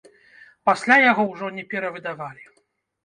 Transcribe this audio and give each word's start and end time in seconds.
Пасля 0.69 0.97
яго 1.11 1.27
ўжо 1.33 1.49
не 1.59 1.67
перавыдавалі. 1.75 2.43